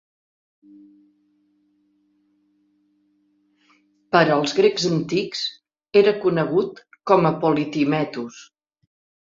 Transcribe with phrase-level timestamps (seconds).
[4.17, 5.45] Per als grecs antics
[6.03, 8.45] era conegut com a Polytimetus.